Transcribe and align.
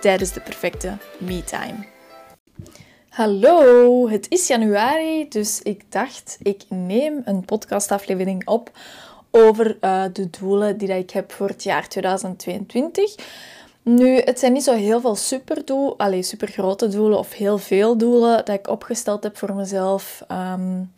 tijdens 0.00 0.32
de 0.32 0.40
perfecte 0.40 0.96
me-time. 1.18 1.86
Hallo, 3.08 4.08
het 4.08 4.26
is 4.28 4.46
januari, 4.46 5.28
dus 5.28 5.62
ik 5.62 5.92
dacht 5.92 6.38
ik 6.42 6.62
neem 6.68 7.22
een 7.24 7.44
podcastaflevering 7.44 8.46
op 8.46 8.70
over 9.30 9.76
uh, 9.80 10.04
de 10.12 10.30
doelen 10.40 10.78
die 10.78 10.98
ik 10.98 11.10
heb 11.10 11.32
voor 11.32 11.48
het 11.48 11.62
jaar 11.62 11.88
2022. 11.88 13.14
Nu, 13.82 14.16
het 14.16 14.38
zijn 14.38 14.52
niet 14.52 14.64
zo 14.64 14.74
heel 14.74 15.00
veel 15.00 15.16
superdoelen, 15.16 15.96
super 15.98 16.24
supergrote 16.24 16.88
doelen 16.88 17.18
of 17.18 17.32
heel 17.32 17.58
veel 17.58 17.96
doelen 17.96 18.36
dat 18.36 18.48
ik 18.48 18.68
opgesteld 18.68 19.22
heb 19.22 19.36
voor 19.36 19.54
mezelf. 19.54 20.24
Um, 20.32 20.92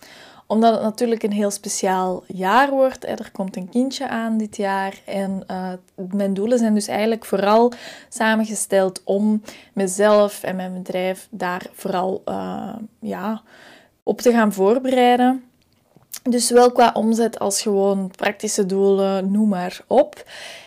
omdat 0.50 0.72
het 0.72 0.82
natuurlijk 0.82 1.22
een 1.22 1.32
heel 1.32 1.50
speciaal 1.50 2.24
jaar 2.26 2.70
wordt. 2.70 3.06
Er 3.06 3.30
komt 3.32 3.56
een 3.56 3.68
kindje 3.68 4.08
aan 4.08 4.38
dit 4.38 4.56
jaar. 4.56 5.00
En 5.06 5.44
uh, 5.50 5.72
mijn 6.10 6.34
doelen 6.34 6.58
zijn 6.58 6.74
dus 6.74 6.86
eigenlijk 6.86 7.24
vooral 7.24 7.72
samengesteld 8.08 9.00
om 9.04 9.42
mezelf 9.72 10.42
en 10.42 10.56
mijn 10.56 10.72
bedrijf 10.72 11.28
daar 11.30 11.66
vooral 11.72 12.22
uh, 12.28 12.74
ja, 13.00 13.42
op 14.02 14.20
te 14.20 14.32
gaan 14.32 14.52
voorbereiden. 14.52 15.44
Dus 16.22 16.46
zowel 16.46 16.72
qua 16.72 16.90
omzet 16.94 17.38
als 17.38 17.62
gewoon 17.62 18.10
praktische 18.16 18.66
doelen, 18.66 19.30
noem 19.30 19.48
maar 19.48 19.80
op 19.86 20.24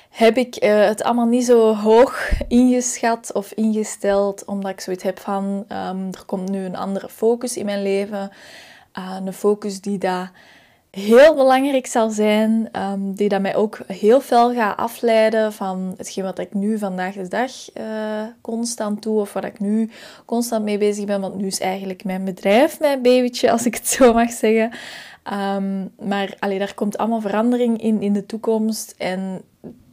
heb 0.10 0.38
ik 0.38 0.64
uh, 0.64 0.86
het 0.86 1.04
allemaal 1.04 1.26
niet 1.26 1.46
zo 1.46 1.76
hoog 1.76 2.30
ingeschat 2.48 3.32
of 3.34 3.52
ingesteld, 3.52 4.46
omdat 4.46 4.72
ik 4.72 4.82
zoiets 4.82 5.04
heb 5.04 5.20
van 5.20 5.66
um, 5.70 6.08
er 6.12 6.26
komt 6.26 6.50
nu 6.50 6.66
een 6.66 6.76
andere 6.76 7.10
focus 7.10 7.58
in 7.58 7.66
mijn 7.66 7.82
leven. 7.82 8.32
Uh, 8.98 9.18
een 9.26 9.34
focus 9.34 9.82
die 9.82 9.98
daar 9.98 10.32
heel 10.90 11.36
belangrijk 11.36 11.88
zal 11.88 12.10
zijn, 12.10 12.70
um, 12.82 13.14
die 13.16 13.30
dat 13.30 13.42
mij 13.42 13.56
ook 13.56 13.80
heel 13.88 14.22
veel 14.22 14.54
gaat 14.54 14.78
afleiden 14.78 15.54
van 15.54 15.94
hetgeen 15.98 16.24
wat 16.24 16.40
ik 16.40 16.54
nu 16.54 16.78
vandaag 16.78 17.14
de 17.14 17.28
dag 17.28 17.52
uh, 17.78 18.24
constant 18.42 19.04
doe, 19.04 19.20
of 19.20 19.34
waar 19.34 19.46
ik 19.46 19.60
nu 19.60 19.90
constant 20.26 20.64
mee 20.64 20.78
bezig 20.78 21.06
ben, 21.06 21.22
want 21.22 21.36
nu 21.36 21.48
is 21.48 21.60
eigenlijk 21.60 22.04
mijn 22.04 22.26
bedrijf 22.26 22.80
mijn 22.80 23.02
babytje, 23.02 23.52
als 23.52 23.66
ik 23.66 23.76
het 23.76 23.88
zo 23.88 24.14
mag 24.14 24.32
zeggen. 24.32 24.72
Um, 25.34 25.92
maar 26.08 26.36
allee, 26.40 26.60
daar 26.60 26.74
komt 26.74 26.98
allemaal 26.98 27.22
verandering 27.22 27.82
in 27.82 28.02
in 28.02 28.14
de 28.14 28.26
toekomst 28.26 28.96
en 28.98 29.42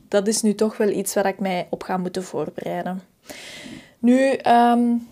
dat 0.09 0.27
is 0.27 0.43
nu 0.43 0.55
toch 0.55 0.77
wel 0.77 0.89
iets 0.89 1.15
waar 1.15 1.27
ik 1.27 1.41
mij 1.41 1.67
op 1.71 1.83
ga 1.83 1.97
moeten 1.97 2.25
voorbereiden. 2.25 3.03
Nu, 3.99 4.39
um, 4.47 5.09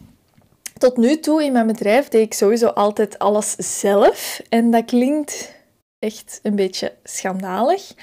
tot 0.79 0.97
nu 0.97 1.21
toe 1.21 1.45
in 1.45 1.53
mijn 1.53 1.67
bedrijf 1.67 2.09
deed 2.09 2.23
ik 2.23 2.35
sowieso 2.35 2.67
altijd 2.67 3.19
alles 3.19 3.55
zelf. 3.81 4.41
En 4.49 4.71
dat 4.71 4.85
klinkt 4.85 5.57
echt 5.99 6.41
een 6.43 6.57
beetje 6.57 6.93
schandalig. 7.05 7.95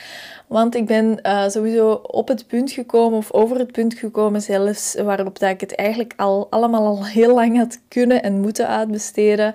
Want 0.48 0.76
ik 0.76 0.86
ben 0.86 1.20
uh, 1.24 1.48
sowieso 1.48 1.92
op 1.92 2.28
het 2.28 2.48
punt 2.48 2.72
gekomen, 2.72 3.18
of 3.18 3.32
over 3.32 3.58
het 3.58 3.72
punt 3.72 3.94
gekomen 3.94 4.42
zelfs, 4.42 4.96
waarop 4.96 5.40
dat 5.40 5.50
ik 5.50 5.62
het 5.62 5.76
eigenlijk 5.76 6.14
al 6.18 6.48
allemaal 6.50 6.86
al 6.86 7.06
heel 7.06 7.34
lang 7.34 7.58
had 7.58 7.80
kunnen 7.88 8.24
en 8.24 8.42
moeten 8.42 8.68
uitbesteden. 8.68 9.54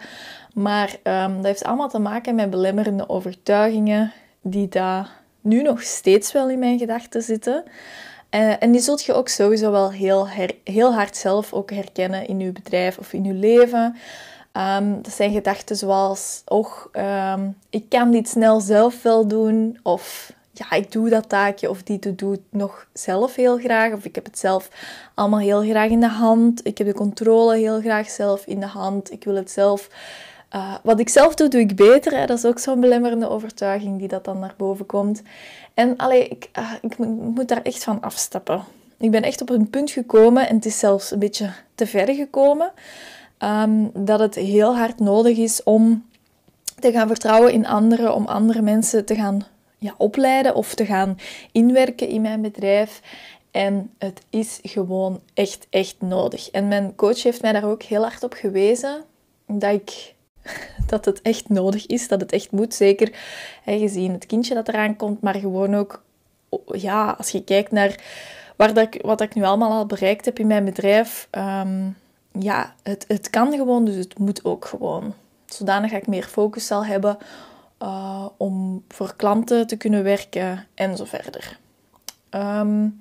Maar 0.54 0.96
um, 1.02 1.36
dat 1.36 1.44
heeft 1.44 1.64
allemaal 1.64 1.88
te 1.88 1.98
maken 1.98 2.34
met 2.34 2.50
belemmerende 2.50 3.08
overtuigingen 3.08 4.12
die 4.42 4.68
daar 4.68 5.18
nu 5.40 5.62
nog 5.62 5.82
steeds 5.82 6.32
wel 6.32 6.50
in 6.50 6.58
mijn 6.58 6.78
gedachten 6.78 7.22
zitten. 7.22 7.64
Uh, 8.30 8.62
en 8.62 8.70
die 8.70 8.80
zult 8.80 9.04
je 9.04 9.14
ook 9.14 9.28
sowieso 9.28 9.70
wel 9.70 9.92
heel, 9.92 10.28
heel 10.64 10.94
hard 10.94 11.16
zelf 11.16 11.52
ook 11.52 11.70
herkennen 11.70 12.26
in 12.26 12.40
je 12.40 12.52
bedrijf 12.52 12.98
of 12.98 13.12
in 13.12 13.24
je 13.24 13.32
leven. 13.32 13.96
Um, 14.52 15.02
dat 15.02 15.12
zijn 15.12 15.32
gedachten 15.32 15.76
zoals, 15.76 16.42
och, 16.46 16.88
um, 16.92 17.56
ik 17.70 17.88
kan 17.88 18.10
dit 18.10 18.28
snel 18.28 18.60
zelf 18.60 19.02
wel 19.02 19.26
doen. 19.26 19.78
Of 19.82 20.32
ja, 20.52 20.70
ik 20.76 20.92
doe 20.92 21.08
dat 21.08 21.28
taakje 21.28 21.70
of 21.70 21.82
die 21.82 22.14
doe 22.14 22.34
ik 22.34 22.40
nog 22.50 22.86
zelf 22.92 23.34
heel 23.34 23.58
graag. 23.58 23.92
Of 23.92 24.04
ik 24.04 24.14
heb 24.14 24.24
het 24.24 24.38
zelf 24.38 24.68
allemaal 25.14 25.38
heel 25.38 25.62
graag 25.62 25.90
in 25.90 26.00
de 26.00 26.08
hand. 26.08 26.66
Ik 26.66 26.78
heb 26.78 26.86
de 26.86 26.94
controle 26.94 27.56
heel 27.56 27.80
graag 27.80 28.10
zelf 28.10 28.46
in 28.46 28.60
de 28.60 28.66
hand. 28.66 29.12
Ik 29.12 29.24
wil 29.24 29.34
het 29.34 29.50
zelf 29.50 29.88
uh, 30.54 30.74
wat 30.82 31.00
ik 31.00 31.08
zelf 31.08 31.34
doe, 31.34 31.48
doe 31.48 31.60
ik 31.60 31.76
beter. 31.76 32.16
Hè. 32.18 32.26
Dat 32.26 32.38
is 32.38 32.44
ook 32.44 32.58
zo'n 32.58 32.80
belemmerende 32.80 33.28
overtuiging 33.28 33.98
die 33.98 34.08
dat 34.08 34.24
dan 34.24 34.38
naar 34.38 34.54
boven 34.56 34.86
komt. 34.86 35.22
En 35.74 35.96
allee, 35.96 36.28
ik, 36.28 36.50
uh, 36.58 36.72
ik 36.82 36.98
moet 36.98 37.48
daar 37.48 37.62
echt 37.62 37.84
van 37.84 38.00
afstappen. 38.00 38.62
Ik 38.98 39.10
ben 39.10 39.22
echt 39.22 39.40
op 39.40 39.50
een 39.50 39.70
punt 39.70 39.90
gekomen, 39.90 40.48
en 40.48 40.54
het 40.54 40.66
is 40.66 40.78
zelfs 40.78 41.10
een 41.10 41.18
beetje 41.18 41.50
te 41.74 41.86
ver 41.86 42.14
gekomen, 42.14 42.72
um, 43.38 43.90
dat 43.94 44.20
het 44.20 44.34
heel 44.34 44.76
hard 44.76 44.98
nodig 44.98 45.36
is 45.36 45.62
om 45.62 46.08
te 46.78 46.92
gaan 46.92 47.06
vertrouwen 47.06 47.52
in 47.52 47.66
anderen, 47.66 48.14
om 48.14 48.26
andere 48.26 48.62
mensen 48.62 49.04
te 49.04 49.14
gaan 49.14 49.46
ja, 49.78 49.94
opleiden 49.96 50.54
of 50.54 50.74
te 50.74 50.86
gaan 50.86 51.18
inwerken 51.52 52.08
in 52.08 52.20
mijn 52.20 52.40
bedrijf. 52.40 53.00
En 53.50 53.90
het 53.98 54.20
is 54.30 54.58
gewoon 54.62 55.20
echt, 55.34 55.66
echt 55.70 55.96
nodig. 55.98 56.50
En 56.50 56.68
mijn 56.68 56.94
coach 56.94 57.22
heeft 57.22 57.42
mij 57.42 57.52
daar 57.52 57.64
ook 57.64 57.82
heel 57.82 58.02
hard 58.02 58.22
op 58.22 58.32
gewezen 58.32 59.04
dat 59.46 59.72
ik 59.72 60.14
dat 60.86 61.04
het 61.04 61.22
echt 61.22 61.48
nodig 61.48 61.86
is, 61.86 62.08
dat 62.08 62.20
het 62.20 62.32
echt 62.32 62.50
moet. 62.50 62.74
Zeker 62.74 63.12
hè, 63.62 63.78
gezien 63.78 64.12
het 64.12 64.26
kindje 64.26 64.54
dat 64.54 64.68
eraan 64.68 64.96
komt, 64.96 65.20
maar 65.20 65.34
gewoon 65.34 65.74
ook, 65.74 66.02
ja, 66.66 67.10
als 67.18 67.30
je 67.30 67.44
kijkt 67.44 67.70
naar 67.70 68.00
waar 68.56 68.74
dat 68.74 68.96
wat 69.02 69.20
ik 69.20 69.34
nu 69.34 69.42
allemaal 69.42 69.72
al 69.72 69.86
bereikt 69.86 70.24
heb 70.24 70.38
in 70.38 70.46
mijn 70.46 70.64
bedrijf, 70.64 71.28
um, 71.30 71.96
ja, 72.32 72.74
het, 72.82 73.04
het 73.08 73.30
kan 73.30 73.52
gewoon, 73.52 73.84
dus 73.84 73.94
het 73.94 74.18
moet 74.18 74.44
ook 74.44 74.64
gewoon. 74.64 75.14
Zodanig 75.46 75.90
dat 75.90 76.00
ik 76.00 76.06
meer 76.06 76.24
focus 76.24 76.66
zal 76.66 76.84
hebben 76.84 77.18
uh, 77.82 78.26
om 78.36 78.84
voor 78.88 79.14
klanten 79.16 79.66
te 79.66 79.76
kunnen 79.76 80.02
werken 80.02 80.66
en 80.74 80.96
zo 80.96 81.04
verder. 81.04 81.58
Um, 82.30 82.98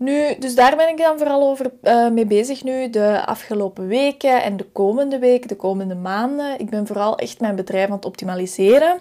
nu, 0.00 0.38
dus 0.38 0.54
daar 0.54 0.76
ben 0.76 0.88
ik 0.88 0.96
dan 0.96 1.18
vooral 1.18 1.48
over 1.48 1.72
uh, 1.82 2.08
mee 2.10 2.26
bezig 2.26 2.64
nu, 2.64 2.90
de 2.90 3.26
afgelopen 3.26 3.86
weken 3.86 4.42
en 4.42 4.56
de 4.56 4.64
komende 4.64 5.18
weken, 5.18 5.48
de 5.48 5.56
komende 5.56 5.94
maanden. 5.94 6.58
Ik 6.58 6.70
ben 6.70 6.86
vooral 6.86 7.18
echt 7.18 7.40
mijn 7.40 7.56
bedrijf 7.56 7.86
aan 7.86 7.96
het 7.96 8.04
optimaliseren. 8.04 8.98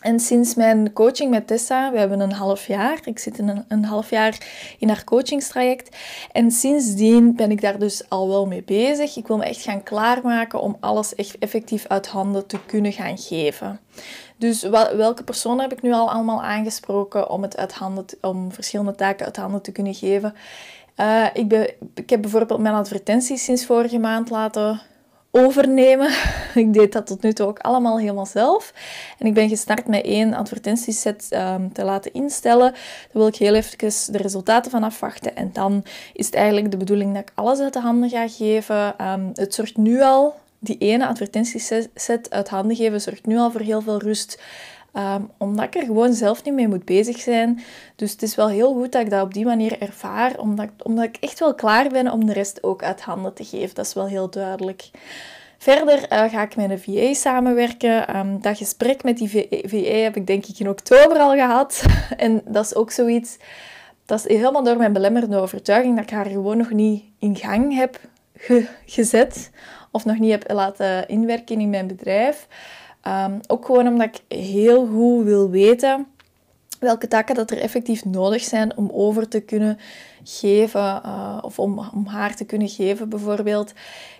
En 0.00 0.20
sinds 0.20 0.54
mijn 0.54 0.92
coaching 0.92 1.30
met 1.30 1.46
Tessa, 1.46 1.92
we 1.92 1.98
hebben 1.98 2.20
een 2.20 2.32
half 2.32 2.66
jaar, 2.66 3.00
ik 3.04 3.18
zit 3.18 3.38
in 3.38 3.48
een, 3.48 3.64
een 3.68 3.84
half 3.84 4.10
jaar 4.10 4.38
in 4.78 4.88
haar 4.88 5.04
coachingstraject. 5.04 5.96
En 6.32 6.50
sindsdien 6.50 7.36
ben 7.36 7.50
ik 7.50 7.60
daar 7.60 7.78
dus 7.78 8.08
al 8.08 8.28
wel 8.28 8.46
mee 8.46 8.62
bezig. 8.62 9.16
Ik 9.16 9.26
wil 9.26 9.36
me 9.36 9.44
echt 9.44 9.62
gaan 9.62 9.82
klaarmaken 9.82 10.60
om 10.60 10.76
alles 10.80 11.14
echt 11.14 11.38
effectief 11.38 11.86
uit 11.86 12.06
handen 12.06 12.46
te 12.46 12.58
kunnen 12.66 12.92
gaan 12.92 13.18
geven. 13.18 13.80
Dus 14.38 14.62
welke 14.96 15.24
personen 15.24 15.60
heb 15.60 15.72
ik 15.72 15.82
nu 15.82 15.92
al 15.92 16.10
allemaal 16.10 16.42
aangesproken 16.42 17.30
om, 17.30 17.42
het 17.42 17.56
uit 17.56 17.72
handen 17.72 18.04
om 18.20 18.52
verschillende 18.52 18.94
taken 18.94 19.26
uit 19.26 19.36
handen 19.36 19.62
te 19.62 19.72
kunnen 19.72 19.94
geven? 19.94 20.34
Uh, 20.96 21.26
ik, 21.32 21.74
ik 21.94 22.10
heb 22.10 22.22
bijvoorbeeld 22.22 22.60
mijn 22.60 22.74
advertenties 22.74 23.44
sinds 23.44 23.66
vorige 23.66 23.98
maand 23.98 24.30
laten 24.30 24.80
overnemen. 25.30 26.10
ik 26.54 26.72
deed 26.72 26.92
dat 26.92 27.06
tot 27.06 27.22
nu 27.22 27.32
toe 27.32 27.46
ook 27.46 27.58
allemaal 27.58 27.98
helemaal 27.98 28.26
zelf. 28.26 28.72
En 29.18 29.26
ik 29.26 29.34
ben 29.34 29.48
gestart 29.48 29.86
met 29.86 30.04
één 30.04 30.34
advertentieset 30.34 31.28
um, 31.30 31.72
te 31.72 31.84
laten 31.84 32.12
instellen. 32.12 32.72
Daar 32.72 33.08
wil 33.12 33.26
ik 33.26 33.36
heel 33.36 33.54
even 33.54 34.12
de 34.12 34.18
resultaten 34.18 34.70
van 34.70 34.82
afwachten. 34.82 35.36
En 35.36 35.50
dan 35.52 35.84
is 36.12 36.26
het 36.26 36.34
eigenlijk 36.34 36.70
de 36.70 36.76
bedoeling 36.76 37.14
dat 37.14 37.22
ik 37.22 37.32
alles 37.34 37.58
uit 37.58 37.72
de 37.72 37.80
handen 37.80 38.10
ga 38.10 38.28
geven. 38.28 39.06
Um, 39.06 39.30
het 39.34 39.54
zorgt 39.54 39.76
nu 39.76 40.02
al 40.02 40.34
die 40.58 40.78
ene 40.78 41.06
advertentieset 41.06 42.30
uit 42.30 42.48
handen 42.48 42.76
geven 42.76 43.00
zorgt 43.00 43.26
nu 43.26 43.38
al 43.38 43.50
voor 43.50 43.60
heel 43.60 43.80
veel 43.80 43.98
rust. 43.98 44.42
Um, 44.92 45.30
omdat 45.38 45.64
ik 45.64 45.74
er 45.74 45.84
gewoon 45.84 46.12
zelf 46.12 46.44
niet 46.44 46.54
mee 46.54 46.68
moet 46.68 46.84
bezig 46.84 47.20
zijn. 47.20 47.60
Dus 47.96 48.12
het 48.12 48.22
is 48.22 48.34
wel 48.34 48.48
heel 48.48 48.72
goed 48.72 48.92
dat 48.92 49.02
ik 49.02 49.10
dat 49.10 49.22
op 49.22 49.34
die 49.34 49.44
manier 49.44 49.80
ervaar. 49.80 50.38
Omdat 50.38 50.64
ik, 50.64 50.70
omdat 50.82 51.04
ik 51.04 51.16
echt 51.20 51.38
wel 51.38 51.54
klaar 51.54 51.88
ben 51.88 52.12
om 52.12 52.26
de 52.26 52.32
rest 52.32 52.62
ook 52.62 52.82
uit 52.82 53.00
handen 53.00 53.34
te 53.34 53.44
geven. 53.44 53.74
Dat 53.74 53.86
is 53.86 53.94
wel 53.94 54.06
heel 54.06 54.30
duidelijk. 54.30 54.90
Verder 55.58 56.12
uh, 56.12 56.24
ga 56.30 56.42
ik 56.42 56.56
met 56.56 56.70
een 56.70 56.78
VA 56.78 57.14
samenwerken. 57.14 58.16
Um, 58.16 58.40
dat 58.40 58.56
gesprek 58.56 59.02
met 59.02 59.18
die 59.18 59.48
VA 59.64 60.02
heb 60.02 60.16
ik 60.16 60.26
denk 60.26 60.46
ik 60.46 60.58
in 60.58 60.68
oktober 60.68 61.18
al 61.18 61.32
gehad. 61.32 61.84
en 62.16 62.42
dat 62.44 62.64
is 62.64 62.74
ook 62.74 62.90
zoiets... 62.90 63.36
Dat 64.06 64.18
is 64.26 64.36
helemaal 64.36 64.64
door 64.64 64.76
mijn 64.76 64.92
belemmerende 64.92 65.36
overtuiging 65.36 65.94
dat 65.94 66.04
ik 66.04 66.10
haar 66.10 66.26
gewoon 66.26 66.56
nog 66.56 66.70
niet 66.70 67.04
in 67.18 67.36
gang 67.36 67.74
heb 67.74 68.00
gezet 68.86 69.50
of 69.98 70.04
nog 70.04 70.18
niet 70.18 70.30
heb 70.30 70.52
laten 70.52 71.08
inwerken 71.08 71.60
in 71.60 71.70
mijn 71.70 71.86
bedrijf. 71.86 72.46
Um, 73.08 73.40
ook 73.46 73.64
gewoon 73.64 73.86
omdat 73.86 74.06
ik 74.06 74.38
heel 74.38 74.86
goed 74.86 75.24
wil 75.24 75.50
weten 75.50 76.06
welke 76.80 77.08
taken 77.08 77.34
dat 77.34 77.50
er 77.50 77.58
effectief 77.58 78.04
nodig 78.04 78.42
zijn 78.42 78.76
om 78.76 78.90
over 78.92 79.28
te 79.28 79.40
kunnen 79.40 79.78
geven 80.24 81.02
uh, 81.06 81.38
of 81.42 81.58
om, 81.58 81.78
om 81.94 82.06
haar 82.06 82.36
te 82.36 82.44
kunnen 82.44 82.68
geven 82.68 83.08
bijvoorbeeld. 83.08 83.70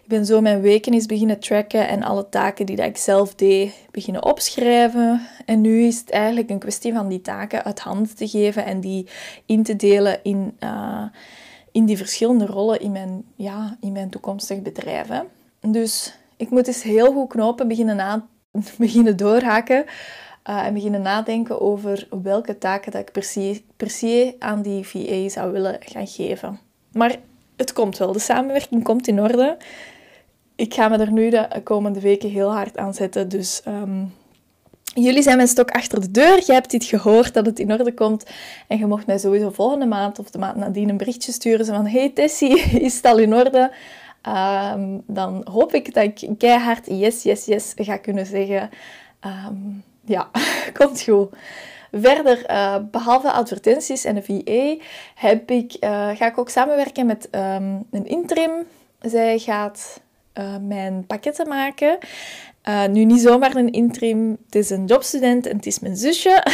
Ik 0.03 0.09
ben 0.09 0.27
zo 0.27 0.41
mijn 0.41 0.61
weken 0.61 0.93
eens 0.93 1.07
beginnen 1.07 1.41
tracken 1.41 1.89
en 1.89 2.03
alle 2.03 2.29
taken 2.29 2.67
die 2.67 2.77
dat 2.77 2.87
ik 2.87 2.97
zelf 2.97 3.35
deed 3.35 3.75
beginnen 3.91 4.25
opschrijven. 4.25 5.27
En 5.45 5.61
nu 5.61 5.83
is 5.83 5.99
het 5.99 6.11
eigenlijk 6.11 6.51
een 6.51 6.59
kwestie 6.59 6.93
van 6.93 7.09
die 7.09 7.21
taken 7.21 7.65
uit 7.65 7.81
handen 7.81 8.17
te 8.17 8.29
geven 8.29 8.65
en 8.65 8.81
die 8.81 9.07
in 9.47 9.63
te 9.63 9.77
delen 9.77 10.21
in, 10.23 10.57
uh, 10.61 11.03
in 11.73 11.85
die 11.85 11.97
verschillende 11.97 12.47
rollen 12.47 12.81
in 12.81 12.93
mijn, 12.93 13.25
ja, 13.37 13.77
in 13.81 13.93
mijn 13.93 14.11
toekomstig 14.11 14.63
bedrijf. 14.63 15.09
Hè. 15.09 15.21
Dus 15.61 16.15
ik 16.37 16.51
moet 16.51 16.67
eens 16.67 16.83
heel 16.83 17.13
goed 17.13 17.29
knopen 17.29 17.69
beginnen, 17.69 18.29
beginnen 18.79 19.17
doorhaken 19.17 19.85
uh, 20.49 20.67
en 20.67 20.75
beginnen 20.75 21.03
nadenken 21.03 21.61
over 21.61 22.09
welke 22.23 22.59
taken 22.59 22.93
dat 22.93 23.01
ik 23.01 23.13
se 23.91 24.35
aan 24.39 24.63
die 24.63 24.87
VA 24.87 25.29
zou 25.29 25.53
willen 25.53 25.77
gaan 25.81 26.07
geven. 26.07 26.59
Maar 26.93 27.17
het 27.57 27.73
komt 27.73 27.99
wel, 27.99 28.13
de 28.13 28.19
samenwerking 28.19 28.85
komt 28.85 29.09
in 29.09 29.21
orde. 29.21 29.57
Ik 30.55 30.75
ga 30.75 30.89
me 30.89 30.99
er 30.99 31.13
nu 31.13 31.31
de 31.31 31.49
komende 31.65 32.01
weken 32.01 32.31
heel 32.31 32.53
hard 32.53 32.77
aan 32.77 32.95
zetten. 32.95 33.29
Dus 33.29 33.63
um, 33.69 34.15
jullie 34.95 35.23
zijn 35.23 35.37
mijn 35.37 35.49
stok 35.49 35.71
achter 35.71 36.01
de 36.01 36.11
deur. 36.11 36.43
Je 36.47 36.53
hebt 36.53 36.71
dit 36.71 36.85
gehoord 36.85 37.35
dat 37.35 37.47
het 37.47 37.59
in 37.59 37.73
orde 37.73 37.95
komt. 37.95 38.25
En 38.67 38.79
je 38.79 38.87
mocht 38.87 39.07
mij 39.07 39.19
sowieso 39.19 39.51
volgende 39.51 39.87
maand 39.87 40.19
of 40.19 40.31
de 40.31 40.39
maand 40.39 40.57
nadien 40.57 40.89
een 40.89 40.97
berichtje 40.97 41.33
sturen. 41.33 41.67
van, 41.67 41.87
hey 41.87 42.11
Tessie, 42.11 42.61
is 42.87 42.97
het 42.97 43.05
al 43.05 43.19
in 43.19 43.35
orde? 43.35 43.73
Um, 44.29 45.03
dan 45.07 45.47
hoop 45.51 45.75
ik 45.75 45.95
dat 45.95 46.05
ik 46.05 46.29
keihard 46.39 46.87
yes, 46.87 47.23
yes, 47.23 47.45
yes 47.45 47.73
ga 47.77 47.97
kunnen 47.97 48.27
zeggen. 48.27 48.71
Um, 49.27 49.85
ja, 50.05 50.31
komt 50.79 51.03
goed. 51.03 51.29
Verder, 51.93 52.51
uh, 52.51 52.77
behalve 52.91 53.31
advertenties 53.31 54.05
en 54.05 54.17
een 54.17 54.25
VA, 54.25 54.85
heb 55.15 55.51
ik, 55.51 55.77
uh, 55.81 56.09
ga 56.17 56.27
ik 56.27 56.39
ook 56.39 56.49
samenwerken 56.49 57.07
met 57.07 57.29
um, 57.31 57.87
een 57.91 58.07
interim. 58.07 58.67
Zij 59.01 59.39
gaat 59.39 60.01
uh, 60.35 60.57
mijn 60.61 61.07
pakketten 61.07 61.49
maken. 61.49 61.99
Uh, 62.69 62.87
nu 62.87 63.05
niet 63.05 63.21
zomaar 63.21 63.57
een 63.57 63.73
interim, 63.73 64.37
het 64.45 64.55
is 64.55 64.71
een 64.71 64.87
jobstudent 64.87 65.47
en 65.47 65.57
het 65.57 65.67
is 65.67 65.79
mijn 65.79 65.97
zusje. 65.97 66.47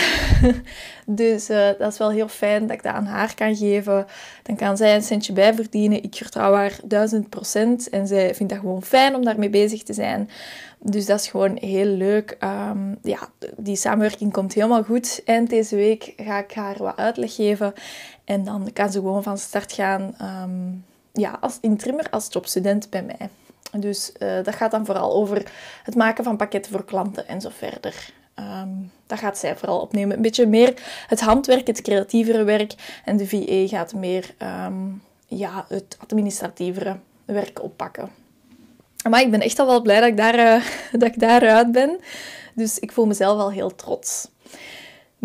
dus 1.07 1.51
uh, 1.51 1.69
dat 1.79 1.93
is 1.93 1.99
wel 1.99 2.11
heel 2.11 2.29
fijn 2.29 2.67
dat 2.67 2.77
ik 2.77 2.83
dat 2.83 2.93
aan 2.93 3.05
haar 3.05 3.35
kan 3.35 3.57
geven. 3.57 4.07
Dan 4.43 4.57
kan 4.57 4.77
zij 4.77 4.95
een 4.95 5.03
centje 5.03 5.33
bij 5.33 5.55
verdienen. 5.55 6.03
Ik 6.03 6.15
vertrouw 6.15 6.55
haar 6.55 6.79
duizend 6.85 7.29
procent 7.29 7.89
en 7.89 8.07
zij 8.07 8.35
vindt 8.35 8.53
dat 8.53 8.63
gewoon 8.63 8.83
fijn 8.83 9.15
om 9.15 9.25
daarmee 9.25 9.51
bezig 9.51 9.83
te 9.83 9.93
zijn. 9.93 10.31
Dus 10.79 11.07
dat 11.07 11.21
is 11.21 11.29
gewoon 11.29 11.57
heel 11.61 11.87
leuk. 11.87 12.37
Um, 12.71 12.99
ja, 13.03 13.29
die 13.57 13.77
samenwerking 13.77 14.33
komt 14.33 14.55
helemaal 14.55 14.83
goed. 14.83 15.23
Eind 15.25 15.51
deze 15.51 15.77
week 15.77 16.13
ga 16.17 16.39
ik 16.39 16.53
haar 16.53 16.77
wat 16.79 16.97
uitleg 16.97 17.35
geven. 17.35 17.73
En 18.25 18.45
dan 18.45 18.71
kan 18.73 18.93
ze 18.93 18.99
gewoon 18.99 19.23
van 19.23 19.39
start 19.39 19.73
gaan 19.73 20.15
um, 20.23 20.85
ja, 21.13 21.39
als 21.41 21.59
intrimmer, 21.61 22.07
als 22.11 22.27
jobstudent 22.31 22.91
bij 22.91 23.03
mij. 23.03 23.29
Dus 23.77 24.13
uh, 24.19 24.43
dat 24.43 24.55
gaat 24.55 24.71
dan 24.71 24.87
vooral 24.87 25.15
over 25.15 25.53
het 25.83 25.95
maken 25.95 26.25
van 26.25 26.37
pakketten 26.37 26.73
voor 26.73 26.85
klanten 26.85 27.29
en 27.29 27.41
zo 27.41 27.49
verder. 27.53 28.13
Um, 28.39 28.91
dat 29.07 29.19
gaat 29.19 29.39
zij 29.39 29.57
vooral 29.57 29.81
opnemen. 29.81 30.17
Een 30.17 30.23
beetje 30.23 30.47
meer 30.47 30.83
het 31.07 31.21
handwerk, 31.21 31.67
het 31.67 31.83
creatievere 31.83 32.45
werk. 32.45 32.75
En 33.05 33.17
de 33.17 33.29
VA 33.29 33.77
gaat 33.77 33.95
meer 33.95 34.35
um, 34.67 35.03
ja, 35.27 35.65
het 35.69 35.97
administratievere 36.01 36.97
werk 37.25 37.63
oppakken. 37.63 38.11
Maar 39.09 39.21
ik 39.21 39.31
ben 39.31 39.41
echt 39.41 39.59
al 39.59 39.67
wel 39.67 39.83
blij 39.83 40.01
dat 40.01 40.09
ik, 40.09 40.17
daar, 40.17 40.39
uh, 40.39 40.65
dat 41.01 41.09
ik 41.09 41.21
daaruit 41.21 41.73
ben. 41.73 42.01
Dus 42.55 42.79
ik 42.79 42.93
voel 42.93 43.07
mezelf 43.07 43.37
wel 43.37 43.51
heel 43.51 43.75
trots. 43.75 44.29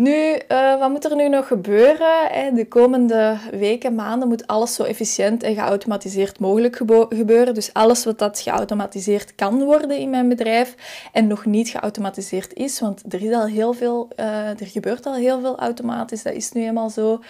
Nu, 0.00 0.38
uh, 0.48 0.78
wat 0.78 0.90
moet 0.90 1.04
er 1.04 1.16
nu 1.16 1.28
nog 1.28 1.46
gebeuren? 1.46 2.54
De 2.54 2.68
komende 2.68 3.36
weken, 3.50 3.94
maanden 3.94 4.28
moet 4.28 4.46
alles 4.46 4.74
zo 4.74 4.82
efficiënt 4.82 5.42
en 5.42 5.54
geautomatiseerd 5.54 6.38
mogelijk 6.38 6.76
gebeuren. 7.08 7.54
Dus 7.54 7.72
alles 7.72 8.04
wat 8.04 8.18
dat 8.18 8.40
geautomatiseerd 8.40 9.34
kan 9.34 9.62
worden 9.62 9.98
in 9.98 10.10
mijn 10.10 10.28
bedrijf 10.28 10.74
en 11.12 11.26
nog 11.26 11.44
niet 11.44 11.68
geautomatiseerd 11.68 12.54
is, 12.54 12.80
want 12.80 13.02
er 13.08 13.22
is 13.22 13.34
al 13.34 13.46
heel 13.46 13.72
veel, 13.72 14.08
uh, 14.16 14.48
er 14.48 14.66
gebeurt 14.66 15.06
al 15.06 15.14
heel 15.14 15.40
veel 15.40 15.58
automatisch. 15.58 16.22
Dat 16.22 16.34
is 16.34 16.52
nu 16.52 16.62
eenmaal 16.62 16.90
zo. 16.90 17.20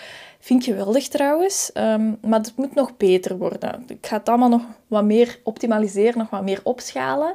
Vind 0.41 0.67
ik 0.67 0.69
geweldig 0.69 1.09
trouwens, 1.09 1.71
um, 1.75 2.19
maar 2.27 2.39
het 2.39 2.53
moet 2.57 2.75
nog 2.75 2.97
beter 2.97 3.39
worden. 3.39 3.85
Ik 3.89 4.07
ga 4.07 4.17
het 4.17 4.29
allemaal 4.29 4.49
nog 4.49 4.63
wat 4.87 5.05
meer 5.05 5.39
optimaliseren, 5.43 6.19
nog 6.19 6.31
wat 6.31 6.43
meer 6.43 6.61
opschalen. 6.63 7.35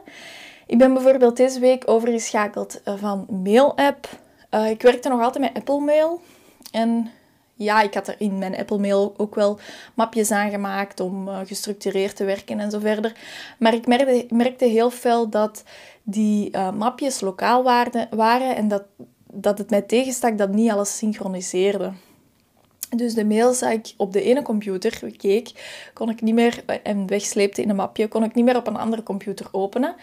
Ik 0.68 0.78
ben 0.78 0.94
bijvoorbeeld 0.94 1.38
deze 1.38 1.60
week 1.60 1.84
overgeschakeld 1.86 2.82
eh, 2.84 2.94
van 2.98 3.28
mail-app 3.44 4.08
uh, 4.56 4.69
ik 4.69 4.81
werkte 4.81 5.10
nog 5.10 5.22
altijd 5.22 5.44
met 5.44 5.56
Apple 5.56 5.80
Mail. 5.80 6.22
En 6.72 7.12
ja, 7.56 7.81
ik 7.81 7.94
had 7.94 8.07
er 8.07 8.16
in 8.18 8.38
mijn 8.38 8.57
Apple 8.57 8.78
Mail 8.78 9.13
ook 9.18 9.36
wel 9.36 9.60
mapjes 9.94 10.31
aangemaakt 10.31 11.00
om 11.00 11.28
uh, 11.28 11.40
gestructureerd 11.46 12.16
te 12.16 12.24
werken 12.24 12.60
en 12.60 12.72
zo 12.72 12.80
verder. 12.80 13.12
Maar 13.60 13.74
ik 13.74 13.88
merkte, 13.88 14.25
merkte 14.30 14.66
heel 14.66 14.90
veel 14.90 15.30
dat 15.30 15.63
die 16.04 16.50
uh, 16.52 16.72
mapjes 16.72 17.22
lokaal 17.22 17.63
waren, 17.63 18.07
waren 18.10 18.56
en 18.56 18.68
dat, 18.68 18.84
dat 19.31 19.57
het 19.57 19.69
mij 19.69 19.81
tegenstak 19.81 20.38
dat 20.38 20.50
niet 20.50 20.72
alles 20.72 20.98
synchroniseerde. 20.98 21.92
Dus 22.97 23.13
de 23.13 23.25
mails 23.25 23.59
die 23.59 23.69
ik 23.69 23.94
op 23.97 24.13
de 24.13 24.21
ene 24.21 24.42
computer 24.42 25.12
keek, 25.18 25.51
kon 25.94 26.09
ik 26.09 26.21
niet 26.21 26.33
meer, 26.33 26.63
en 26.83 27.07
wegsleepte 27.07 27.62
in 27.62 27.69
een 27.69 27.75
mapje, 27.75 28.07
kon 28.07 28.24
ik 28.24 28.36
niet 28.36 28.45
meer 28.45 28.56
op 28.56 28.68
een 28.68 28.77
andere 28.77 29.03
computer 29.03 29.47
openen. 29.51 29.95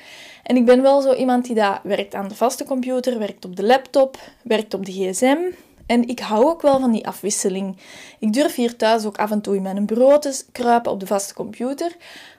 En 0.43 0.57
ik 0.57 0.65
ben 0.65 0.83
wel 0.83 1.01
zo 1.01 1.15
iemand 1.15 1.45
die 1.45 1.55
dat 1.55 1.81
werkt 1.83 2.15
aan 2.15 2.29
de 2.29 2.35
vaste 2.35 2.65
computer, 2.65 3.19
werkt 3.19 3.45
op 3.45 3.57
de 3.57 3.65
laptop, 3.65 4.19
werkt 4.43 4.75
op 4.75 4.87
de 4.87 4.93
gsm. 4.93 5.39
En 5.87 6.09
ik 6.09 6.21
hou 6.21 6.45
ook 6.45 6.63
wel 6.63 6.81
van 6.81 6.93
die 6.93 7.07
afwisseling. 7.07 7.77
Ik 8.19 8.33
durf 8.33 8.55
hier 8.55 8.77
thuis 8.77 9.05
ook 9.05 9.19
af 9.19 9.31
en 9.31 9.41
toe 9.41 9.57
in 9.57 9.63
mijn 9.63 9.87
bureau 9.87 10.21
te 10.21 10.45
kruipen 10.53 10.93
op 10.93 11.01
de 11.01 11.07
vaste 11.07 11.35
computer. 11.35 11.97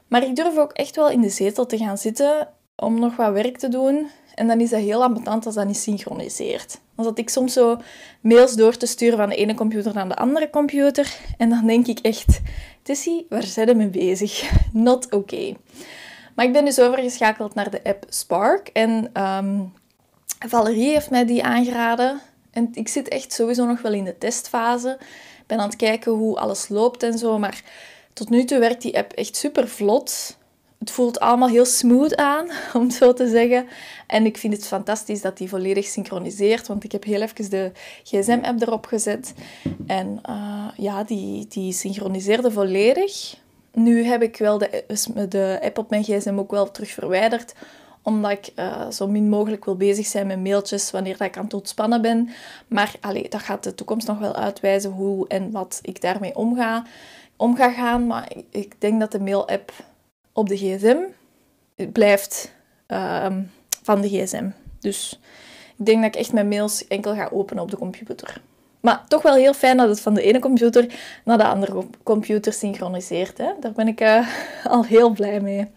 Maar 0.08 0.24
ik 0.24 0.36
durf 0.36 0.58
ook 0.58 0.72
echt 0.72 0.96
wel 0.96 1.10
in 1.10 1.22
de 1.22 1.30
zetel 1.30 1.66
te 1.66 1.78
gaan 1.78 1.98
zitten 1.98 2.48
om 2.76 3.00
nog 3.00 3.16
wat 3.16 3.34
werk 3.34 3.58
te 3.58 3.70
doen. 3.70 4.10
En 4.36 4.48
dan 4.48 4.60
is 4.60 4.70
dat 4.70 4.80
heel 4.80 5.04
ambetant 5.04 5.46
als 5.46 5.56
dat 5.56 5.66
niet 5.66 5.78
synchroniseert. 5.78 6.80
Dan 6.96 7.06
zat 7.06 7.18
ik 7.18 7.30
soms 7.30 7.54
zo 7.54 7.78
mails 8.22 8.54
door 8.54 8.78
te 8.78 8.86
sturen 8.86 9.18
van 9.18 9.30
de 9.30 9.36
ene 9.36 9.54
computer 9.54 9.94
naar 9.94 10.08
de 10.08 10.16
andere 10.16 10.50
computer. 10.50 11.16
En 11.38 11.50
dan 11.50 11.68
denk 11.68 11.88
ik 11.88 12.00
echt, 12.00 12.42
Tessie, 12.82 13.26
waar 13.30 13.44
zijn 13.44 13.68
we 13.68 13.74
mee 13.74 13.90
bezig? 13.90 14.52
Not 14.72 15.12
okay. 15.12 15.58
Maar 16.36 16.46
ik 16.46 16.54
ben 16.54 16.66
dus 16.66 16.80
overgeschakeld 16.80 17.54
naar 17.54 17.70
de 17.70 17.84
app 17.84 18.06
Spark. 18.10 18.68
En 18.68 19.24
um, 19.24 19.74
Valerie 20.48 20.92
heeft 20.92 21.10
mij 21.10 21.26
die 21.26 21.44
aangeraden. 21.44 22.22
En 22.52 22.70
ik 22.74 22.88
zit 22.88 23.08
echt 23.08 23.34
sowieso 23.34 23.66
nog 23.66 23.82
wel 23.82 23.94
in 23.94 24.04
de 24.04 24.18
testfase. 24.18 24.98
Ik 25.40 25.48
ben 25.48 25.60
aan 25.60 25.68
het 25.68 25.76
kijken 25.76 26.12
hoe 26.12 26.38
alles 26.38 26.70
loopt 26.70 27.04
en 27.04 27.18
zo. 27.18 27.40
Maar 27.40 27.64
tot 28.14 28.30
nu 28.30 28.44
toe 28.44 28.60
werkt 28.60 28.82
die 28.82 28.98
app 28.98 29.12
echt 29.12 29.36
super 29.36 29.68
vlot 29.68 30.38
het 30.84 30.92
voelt 30.92 31.20
allemaal 31.20 31.48
heel 31.48 31.66
smooth 31.66 32.16
aan, 32.16 32.48
om 32.74 32.82
het 32.82 32.94
zo 32.94 33.14
te 33.14 33.28
zeggen. 33.28 33.68
En 34.08 34.26
ik 34.26 34.38
vind 34.38 34.54
het 34.54 34.68
fantastisch 34.68 35.22
dat 35.22 35.38
die 35.38 35.50
volledig 35.50 35.86
synchroniseert, 35.86 36.68
want 36.68 36.84
ik 36.84 36.92
heb 36.92 37.04
heel 37.04 37.22
even 37.22 37.50
de 37.50 37.72
gsm-app 38.04 38.62
erop 38.62 38.86
gezet. 38.86 39.34
En 39.88 40.22
uh, 40.30 40.68
ja, 40.78 41.04
die, 41.04 41.48
die 41.48 41.74
synchroniseerde 41.74 42.52
volledig. 42.52 43.36
Nu 43.74 44.04
heb 44.04 44.22
ik 44.22 44.38
wel 44.38 44.58
de, 44.58 44.84
de 45.30 45.60
app 45.62 45.78
op 45.78 45.90
mijn 45.90 46.04
gsm 46.04 46.38
ook 46.38 46.52
wel 46.52 46.72
terug 46.72 46.90
verwijderd, 46.90 47.54
omdat 48.02 48.32
ik 48.32 48.52
uh, 48.56 48.90
zo 48.90 49.08
min 49.08 49.30
mogelijk 49.30 49.66
wil 49.66 49.76
bezig 49.76 50.06
zijn 50.06 50.28
met 50.28 50.44
mailtjes 50.44 50.92
wanneer 50.92 51.22
ik 51.22 51.38
aan 51.38 51.44
het 51.44 51.54
ontspannen 51.54 52.02
ben. 52.02 52.30
Maar 52.68 52.96
allee, 53.02 53.30
dat 53.30 53.42
gaat 53.42 53.64
de 53.64 53.76
toekomst 53.76 54.08
nog 54.08 54.20
wel 54.20 54.36
uitwijzen 54.36 54.92
hoe 54.92 55.28
en 55.28 55.52
wat 55.52 55.80
ik 55.82 56.02
daarmee 56.02 56.36
omga, 56.36 56.86
om 57.38 57.56
ga 57.56 57.72
gaan. 57.72 58.08
Maar 58.08 58.32
ik, 58.36 58.46
ik 58.50 58.82
denk 58.82 59.00
dat 59.00 59.12
de 59.12 59.20
mail-app 59.20 59.72
op 60.34 60.50
de 60.50 60.58
gsm 60.58 60.98
blijft 61.92 62.54
uh, 62.88 63.26
van 63.84 64.02
de 64.02 64.08
gsm. 64.10 64.50
Dus 64.80 65.20
ik 65.78 65.86
denk 65.86 66.02
dat 66.02 66.16
ik 66.16 66.20
echt 66.20 66.34
mijn 66.34 66.48
mails 66.48 66.88
enkel 66.88 67.16
ga 67.16 67.30
openen 67.32 67.64
op 67.64 67.72
de 67.72 67.78
computer. 67.78 68.42
Maar 68.80 69.08
toch 69.08 69.22
wel 69.22 69.36
heel 69.36 69.54
fijn 69.54 69.78
dat 69.78 69.90
het 69.90 70.02
van 70.02 70.14
de 70.14 70.22
ene 70.22 70.40
computer 70.40 70.94
naar 71.24 71.38
de 71.38 71.44
andere 71.44 71.86
computer 72.04 72.54
synchroniseert. 72.54 73.38
Hè? 73.38 73.52
Daar 73.60 73.72
ben 73.72 73.88
ik 73.88 74.02
uh, 74.02 74.28
al 74.74 74.86
heel 74.86 75.10
blij 75.10 75.40
mee. 75.40 75.68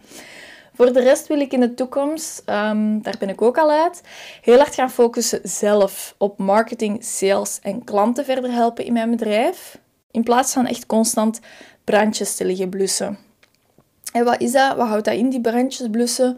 Voor 0.73 0.93
de 0.93 0.99
rest 0.99 1.27
wil 1.27 1.39
ik 1.39 1.53
in 1.53 1.59
de 1.59 1.73
toekomst, 1.73 2.39
um, 2.39 3.01
daar 3.01 3.15
ben 3.19 3.29
ik 3.29 3.41
ook 3.41 3.57
al 3.57 3.71
uit, 3.71 4.01
heel 4.41 4.57
hard 4.57 4.73
gaan 4.73 4.91
focussen 4.91 5.39
zelf 5.43 6.15
op 6.17 6.37
marketing, 6.37 7.03
sales 7.03 7.59
en 7.61 7.83
klanten 7.83 8.25
verder 8.25 8.51
helpen 8.51 8.85
in 8.85 8.93
mijn 8.93 9.09
bedrijf. 9.09 9.77
In 10.11 10.23
plaats 10.23 10.53
van 10.53 10.65
echt 10.65 10.85
constant 10.85 11.39
brandjes 11.83 12.35
te 12.35 12.45
liggen 12.45 12.69
blussen. 12.69 13.17
En 14.13 14.23
wat 14.25 14.41
is 14.41 14.51
dat? 14.51 14.75
Wat 14.75 14.87
houdt 14.87 15.05
dat 15.05 15.13
in, 15.13 15.29
die 15.29 15.41
brandjes 15.41 15.87
blussen? 15.91 16.37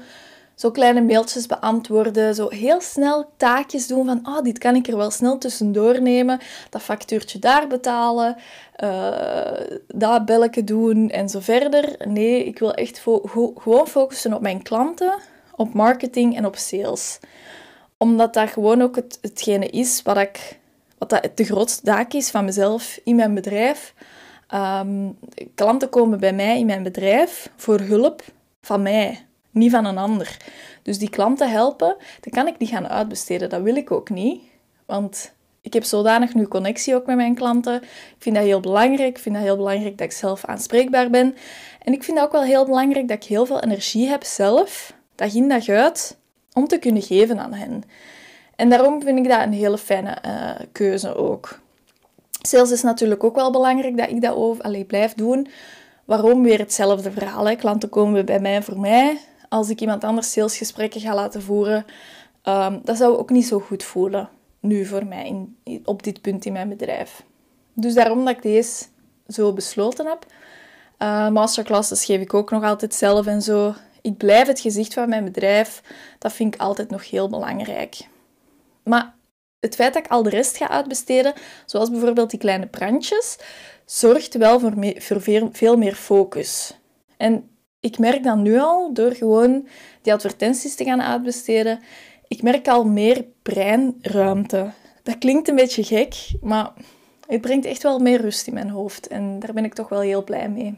Zo 0.55 0.71
kleine 0.71 1.01
mailtjes 1.01 1.45
beantwoorden, 1.45 2.35
zo 2.35 2.49
heel 2.49 2.81
snel 2.81 3.29
taakjes 3.37 3.87
doen 3.87 4.05
van 4.05 4.19
oh, 4.23 4.41
dit 4.41 4.57
kan 4.57 4.75
ik 4.75 4.87
er 4.87 4.97
wel 4.97 5.11
snel 5.11 5.37
tussendoor 5.37 6.01
nemen, 6.01 6.39
dat 6.69 6.81
factuurtje 6.81 7.39
daar 7.39 7.67
betalen, 7.67 8.35
uh, 8.83 9.77
dat 9.87 10.25
belletje 10.25 10.63
doen 10.63 11.09
en 11.09 11.29
zo 11.29 11.39
verder. 11.39 11.95
Nee, 12.07 12.45
ik 12.45 12.59
wil 12.59 12.73
echt 12.73 12.99
gewoon 12.99 13.87
focussen 13.87 14.33
op 14.33 14.41
mijn 14.41 14.61
klanten, 14.61 15.13
op 15.55 15.73
marketing 15.73 16.37
en 16.37 16.45
op 16.45 16.55
sales. 16.55 17.19
Omdat 17.97 18.33
dat 18.33 18.49
gewoon 18.49 18.81
ook 18.81 18.95
het, 18.95 19.17
hetgene 19.21 19.67
is 19.67 20.01
wat 20.01 20.17
ik 20.17 20.59
wat 20.97 21.09
dat 21.09 21.29
de 21.35 21.43
grootste 21.43 21.81
taak 21.81 22.13
is 22.13 22.29
van 22.29 22.45
mezelf 22.45 22.99
in 23.03 23.15
mijn 23.15 23.33
bedrijf. 23.33 23.93
Ehm, 24.49 25.09
klanten 25.55 25.89
komen 25.89 26.19
bij 26.19 26.33
mij 26.33 26.59
in 26.59 26.65
mijn 26.65 26.83
bedrijf 26.83 27.49
voor 27.55 27.79
hulp 27.79 28.23
van 28.61 28.81
mij, 28.81 29.25
niet 29.51 29.71
van 29.71 29.85
een 29.85 29.97
ander. 29.97 30.37
Dus 30.81 30.97
die 30.97 31.09
klanten 31.09 31.51
helpen, 31.51 31.95
dan 31.97 32.33
kan 32.33 32.47
ik 32.47 32.57
niet 32.57 32.69
gaan 32.69 32.87
uitbesteden. 32.87 33.49
Dat 33.49 33.61
wil 33.61 33.75
ik 33.75 33.91
ook 33.91 34.09
niet. 34.09 34.41
Want 34.85 35.33
ik 35.61 35.73
heb 35.73 35.83
zodanig 35.83 36.33
nu 36.33 36.47
connectie 36.47 36.95
ook 36.95 37.05
met 37.05 37.15
mijn 37.15 37.35
klanten. 37.35 37.75
Ik 37.83 38.15
vind 38.17 38.35
dat 38.35 38.43
heel 38.43 38.59
belangrijk. 38.59 39.09
Ik 39.09 39.19
vind 39.19 39.35
dat 39.35 39.43
heel 39.43 39.57
belangrijk 39.57 39.97
dat 39.97 40.07
ik 40.07 40.13
zelf 40.13 40.45
aanspreekbaar 40.45 41.09
ben. 41.09 41.35
En 41.83 41.93
ik 41.93 42.03
vind 42.03 42.17
dat 42.17 42.25
ook 42.25 42.31
wel 42.31 42.43
heel 42.43 42.65
belangrijk 42.65 43.07
dat 43.07 43.23
ik 43.23 43.29
heel 43.29 43.45
veel 43.45 43.59
energie 43.59 44.07
heb 44.07 44.23
zelf, 44.23 44.93
dag 45.15 45.33
in 45.33 45.49
dag 45.49 45.67
uit, 45.67 46.17
om 46.53 46.67
te 46.67 46.79
kunnen 46.79 47.01
geven 47.01 47.39
aan 47.39 47.53
hen. 47.53 47.83
En 48.55 48.69
daarom 48.69 49.01
vind 49.01 49.17
ik 49.17 49.29
dat 49.29 49.41
een 49.41 49.53
hele 49.53 49.77
fijne 49.77 50.17
uh, 50.25 50.65
keuze 50.71 51.15
ook. 51.15 51.59
Sales 52.41 52.71
is 52.71 52.81
natuurlijk 52.81 53.23
ook 53.23 53.35
wel 53.35 53.51
belangrijk 53.51 53.97
dat 53.97 54.09
ik 54.09 54.21
dat 54.21 54.35
over, 54.35 54.85
blijf 54.85 55.13
doen. 55.13 55.47
Waarom? 56.05 56.43
Weer 56.43 56.59
hetzelfde 56.59 57.11
verhaal. 57.11 57.47
Hè? 57.47 57.55
Klanten 57.55 57.89
komen 57.89 58.25
bij 58.25 58.39
mij 58.39 58.63
voor 58.63 58.79
mij. 58.79 59.19
Als 59.49 59.69
ik 59.69 59.81
iemand 59.81 60.03
anders 60.03 60.31
salesgesprekken 60.31 61.01
ga 61.01 61.15
laten 61.15 61.41
voeren, 61.41 61.85
um, 62.43 62.81
dat 62.83 62.97
zou 62.97 63.17
ook 63.17 63.29
niet 63.29 63.47
zo 63.47 63.59
goed 63.59 63.83
voelen. 63.83 64.29
Nu 64.59 64.85
voor 64.85 65.05
mij, 65.05 65.25
in, 65.63 65.81
op 65.85 66.03
dit 66.03 66.21
punt 66.21 66.45
in 66.45 66.53
mijn 66.53 66.69
bedrijf. 66.69 67.23
Dus 67.73 67.93
daarom 67.93 68.25
dat 68.25 68.35
ik 68.35 68.41
deze 68.41 68.85
zo 69.27 69.53
besloten 69.53 70.05
heb. 70.05 70.25
Uh, 70.99 71.29
masterclasses 71.29 72.05
geef 72.05 72.21
ik 72.21 72.33
ook 72.33 72.51
nog 72.51 72.63
altijd 72.63 72.93
zelf 72.93 73.25
en 73.25 73.41
zo. 73.41 73.73
Ik 74.01 74.17
blijf 74.17 74.47
het 74.47 74.59
gezicht 74.59 74.93
van 74.93 75.09
mijn 75.09 75.23
bedrijf. 75.23 75.81
Dat 76.19 76.33
vind 76.33 76.53
ik 76.53 76.61
altijd 76.61 76.89
nog 76.89 77.09
heel 77.09 77.29
belangrijk. 77.29 78.07
Maar 78.83 79.13
het 79.59 79.75
feit 79.75 79.93
dat 79.93 80.05
ik 80.05 80.11
al 80.11 80.23
de 80.23 80.29
rest 80.29 80.57
ga 80.57 80.69
uitbesteden, 80.69 81.33
zoals 81.65 81.89
bijvoorbeeld 81.89 82.29
die 82.29 82.39
kleine 82.39 82.67
brandjes, 82.67 83.37
zorgt 83.85 84.37
wel 84.37 84.59
voor, 84.59 85.21
veel 85.51 85.77
meer 85.77 85.95
focus. 85.95 86.77
En 87.17 87.49
ik 87.79 87.97
merk 87.97 88.23
dan 88.23 88.41
nu 88.41 88.59
al, 88.59 88.93
door 88.93 89.11
gewoon 89.11 89.67
die 90.01 90.13
advertenties 90.13 90.75
te 90.75 90.83
gaan 90.83 91.01
uitbesteden, 91.01 91.79
ik 92.27 92.41
merk 92.41 92.67
al 92.67 92.83
meer 92.83 93.25
breinruimte. 93.41 94.71
Dat 95.03 95.17
klinkt 95.17 95.47
een 95.47 95.55
beetje 95.55 95.83
gek, 95.83 96.13
maar 96.41 96.71
het 97.27 97.41
brengt 97.41 97.65
echt 97.65 97.83
wel 97.83 97.99
meer 97.99 98.21
rust 98.21 98.47
in 98.47 98.53
mijn 98.53 98.69
hoofd. 98.69 99.07
En 99.07 99.39
daar 99.39 99.53
ben 99.53 99.65
ik 99.65 99.73
toch 99.73 99.89
wel 99.89 99.99
heel 99.99 100.23
blij 100.23 100.49
mee. 100.49 100.77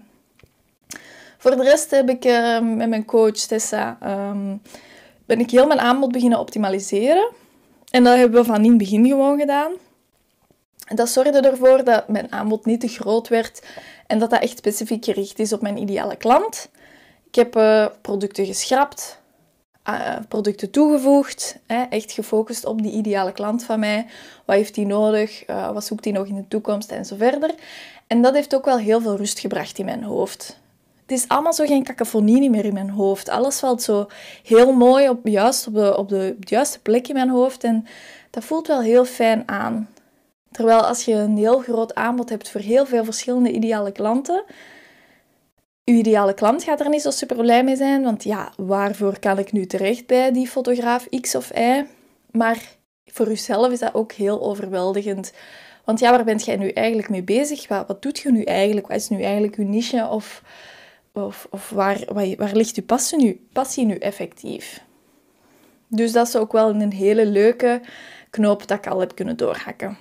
Voor 1.38 1.56
de 1.56 1.64
rest 1.64 1.92
heb 1.92 2.10
ik 2.10 2.26
uh, 2.26 2.60
met 2.60 2.90
mijn 2.90 3.06
coach 3.06 3.38
Tessa 3.38 3.98
um, 4.30 4.62
ben 5.26 5.40
ik 5.40 5.52
heel 5.52 5.68
mijn 5.68 5.80
aanbod 5.80 6.12
beginnen 6.12 6.40
optimaliseren. 6.40 7.32
En 7.92 8.04
dat 8.04 8.18
hebben 8.18 8.40
we 8.40 8.46
van 8.46 8.64
in 8.64 8.70
het 8.70 8.78
begin 8.78 9.08
gewoon 9.08 9.40
gedaan. 9.40 9.72
Dat 10.96 11.10
zorgde 11.10 11.40
ervoor 11.40 11.84
dat 11.84 12.08
mijn 12.08 12.32
aanbod 12.32 12.66
niet 12.66 12.80
te 12.80 12.88
groot 12.88 13.28
werd 13.28 13.62
en 14.08 14.20
dat 14.20 14.30
dat 14.30 14.42
echt 14.42 14.58
specifiek 14.58 15.06
gericht 15.06 15.40
is 15.40 15.54
op 15.54 15.62
mijn 15.62 15.78
ideale 15.78 16.16
klant. 16.16 16.70
Ik 17.28 17.36
heb 17.36 17.56
uh, 17.56 17.86
producten 18.02 18.46
geschrapt, 18.46 19.20
uh, 19.90 20.16
producten 20.28 20.72
toegevoegd, 20.72 21.58
hè, 21.68 21.84
echt 21.84 22.12
gefocust 22.12 22.66
op 22.66 22.82
die 22.82 22.92
ideale 22.92 23.32
klant 23.32 23.64
van 23.64 23.80
mij. 23.80 24.06
Wat 24.46 24.56
heeft 24.56 24.76
die 24.76 24.86
nodig? 24.86 25.50
Uh, 25.50 25.72
wat 25.72 25.86
zoekt 25.86 26.04
hij 26.04 26.14
nog 26.14 26.28
in 26.28 26.36
de 26.36 26.48
toekomst 26.48 26.92
en 26.92 27.06
zo 27.06 27.16
verder. 27.16 27.56
En 28.08 28.22
dat 28.22 28.34
heeft 28.34 28.56
ook 28.56 28.66
wel 28.66 28.78
heel 28.78 29.02
veel 29.02 29.16
rust 29.16 29.40
gebracht 29.40 29.78
in 29.78 29.86
mijn 29.86 30.04
hoofd. 30.04 30.60
Het 31.12 31.20
is 31.20 31.28
allemaal 31.28 31.54
zo 31.54 31.66
geen 31.66 31.84
cacophonie 31.84 32.50
meer 32.50 32.66
in 32.66 32.74
mijn 32.74 32.90
hoofd. 32.90 33.30
Alles 33.30 33.60
valt 33.60 33.82
zo 33.82 34.08
heel 34.44 34.74
mooi 34.74 35.10
op, 35.10 35.28
juist 35.28 35.68
op, 35.68 35.74
de, 35.74 35.98
op 35.98 36.10
de, 36.10 36.36
juiste 36.40 36.80
plek 36.80 37.08
in 37.08 37.14
mijn 37.14 37.30
hoofd. 37.30 37.64
En 37.64 37.86
dat 38.30 38.44
voelt 38.44 38.68
wel 38.68 38.82
heel 38.82 39.06
fijn 39.06 39.44
aan. 39.46 39.90
Terwijl 40.52 40.80
als 40.80 41.06
je 41.06 41.14
een 41.14 41.38
heel 41.38 41.60
groot 41.60 41.96
aanbod 41.96 42.30
hebt 42.30 42.50
voor 42.50 42.62
heel 42.62 42.86
veel 42.86 43.04
verschillende 43.04 43.52
ideale 43.52 43.92
klanten, 43.92 44.44
je 45.84 45.94
ideale 45.94 46.34
klant 46.34 46.64
gaat 46.64 46.80
er 46.80 46.90
niet 46.90 47.02
zo 47.02 47.12
super 47.12 47.38
blij 47.38 47.64
mee 47.64 47.76
zijn, 47.76 48.04
want 48.04 48.24
ja, 48.24 48.52
waarvoor 48.58 49.20
kan 49.20 49.40
ik 49.40 49.52
nu 49.52 49.66
terecht 49.66 50.06
bij 50.08 50.32
die 50.32 50.48
fotograaf 50.48 51.08
X 51.22 51.36
of 51.36 51.52
Y? 51.58 51.86
Maar 52.32 52.76
voor 53.06 53.28
jezelf 53.28 53.72
is 53.72 53.80
dat 53.80 53.94
ook 53.94 54.12
heel 54.12 54.42
overweldigend. 54.42 55.34
Want 55.86 56.00
ja, 56.00 56.12
waar 56.12 56.24
bent 56.24 56.46
jij 56.46 56.56
nu 56.56 56.70
eigenlijk 56.70 57.10
mee 57.10 57.24
bezig? 57.24 57.68
Wat, 57.68 57.88
wat 57.88 58.02
doet 58.02 58.20
je 58.20 58.32
nu 58.32 58.44
eigenlijk? 58.44 58.88
Wat 58.88 58.98
is 58.98 59.10
nu 59.10 59.22
eigenlijk 59.22 59.56
je 59.56 59.64
niche? 59.64 60.08
Of 60.10 60.42
of, 61.14 61.48
of 61.50 61.70
waar, 61.70 62.00
waar, 62.38 62.52
ligt 62.54 62.78
uw 62.78 62.84
passie 62.84 63.18
nu, 63.18 63.48
passie 63.52 63.86
nu 63.86 63.96
effectief? 63.96 64.84
Dus 65.88 66.12
dat 66.12 66.28
is 66.28 66.36
ook 66.36 66.52
wel 66.52 66.70
een 66.70 66.94
hele 66.94 67.26
leuke 67.26 67.82
knoop 68.30 68.68
dat 68.68 68.78
ik 68.78 68.88
al 68.88 69.00
heb 69.00 69.16
kunnen 69.16 69.38
doorhakken. 69.38 69.98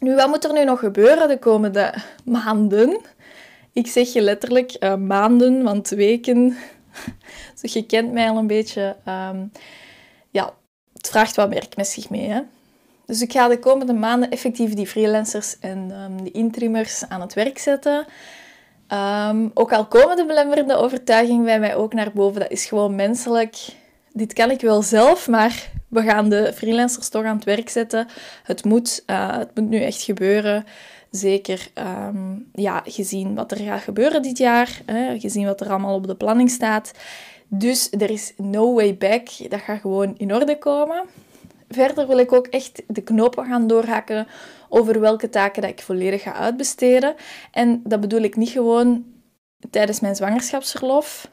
Nu, 0.00 0.14
wat 0.14 0.28
moet 0.28 0.44
er 0.44 0.52
nu 0.52 0.64
nog 0.64 0.78
gebeuren 0.78 1.28
de 1.28 1.38
komende 1.38 1.94
maanden? 2.24 3.00
Ik 3.72 3.86
zeg 3.86 4.12
je 4.12 4.20
letterlijk 4.20 4.76
uh, 4.80 4.94
maanden, 4.94 5.62
want 5.62 5.88
weken. 5.88 6.56
dus 7.60 7.72
je 7.72 7.86
kent 7.86 8.12
mij 8.12 8.28
al 8.28 8.36
een 8.36 8.46
beetje. 8.46 8.96
Um, 9.08 9.52
ja, 10.30 10.54
het 10.92 11.08
vraagt 11.08 11.36
wat 11.36 11.48
werk 11.48 11.76
met 11.76 11.86
zich 11.86 12.10
mee. 12.10 12.28
Hè? 12.28 12.40
Dus 13.06 13.22
ik 13.22 13.32
ga 13.32 13.48
de 13.48 13.58
komende 13.58 13.92
maanden 13.92 14.30
effectief 14.30 14.74
die 14.74 14.86
freelancers 14.86 15.58
en 15.58 15.90
um, 15.90 16.22
die 16.22 16.32
intrimmers 16.32 17.08
aan 17.08 17.20
het 17.20 17.34
werk 17.34 17.58
zetten. 17.58 18.06
Um, 18.92 19.50
ook 19.54 19.72
al 19.72 19.86
komen 19.86 20.16
de 20.16 20.26
belemmerende 20.26 20.76
overtuigingen 20.76 21.44
bij 21.44 21.60
mij 21.60 21.76
ook 21.76 21.94
naar 21.94 22.12
boven, 22.14 22.40
dat 22.40 22.50
is 22.50 22.66
gewoon 22.66 22.94
menselijk. 22.94 23.56
Dit 24.12 24.32
kan 24.32 24.50
ik 24.50 24.60
wel 24.60 24.82
zelf, 24.82 25.28
maar 25.28 25.70
we 25.88 26.02
gaan 26.02 26.28
de 26.28 26.52
freelancers 26.54 27.08
toch 27.08 27.24
aan 27.24 27.36
het 27.36 27.44
werk 27.44 27.68
zetten. 27.68 28.06
Het 28.42 28.64
moet, 28.64 29.02
uh, 29.06 29.36
het 29.38 29.50
moet 29.54 29.68
nu 29.68 29.82
echt 29.82 30.02
gebeuren. 30.02 30.64
Zeker 31.10 31.68
um, 32.08 32.48
ja, 32.54 32.82
gezien 32.84 33.34
wat 33.34 33.50
er 33.50 33.58
gaat 33.58 33.80
gebeuren 33.80 34.22
dit 34.22 34.38
jaar, 34.38 34.80
hè, 34.86 35.18
gezien 35.18 35.46
wat 35.46 35.60
er 35.60 35.70
allemaal 35.70 35.94
op 35.94 36.06
de 36.06 36.16
planning 36.16 36.50
staat. 36.50 36.92
Dus 37.48 37.90
er 37.90 38.10
is 38.10 38.32
no 38.36 38.74
way 38.74 38.96
back. 38.96 39.28
Dat 39.48 39.60
gaat 39.60 39.80
gewoon 39.80 40.14
in 40.16 40.34
orde 40.34 40.58
komen. 40.58 41.02
Verder 41.68 42.06
wil 42.06 42.18
ik 42.18 42.32
ook 42.32 42.46
echt 42.46 42.82
de 42.86 43.00
knopen 43.00 43.46
gaan 43.46 43.66
doorhakken 43.66 44.26
over 44.68 45.00
welke 45.00 45.28
taken 45.28 45.62
dat 45.62 45.70
ik 45.70 45.82
volledig 45.82 46.22
ga 46.22 46.32
uitbesteden. 46.32 47.14
En 47.50 47.80
dat 47.84 48.00
bedoel 48.00 48.20
ik 48.20 48.36
niet 48.36 48.48
gewoon 48.48 49.04
tijdens 49.70 50.00
mijn 50.00 50.16
zwangerschapsverlof 50.16 51.30